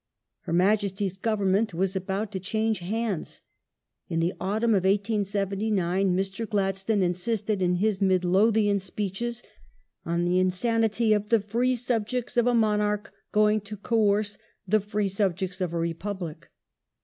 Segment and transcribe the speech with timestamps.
[0.45, 3.43] Her Majesty's Government was about to change hands.
[4.09, 6.49] In the autumn of 1879 Mr.
[6.49, 9.43] Gladstone insisted in his Midlothian speeches
[10.03, 15.07] on the insanity of" the free subjects of a Monarch going to coerce the free
[15.07, 16.49] subjects of a Republic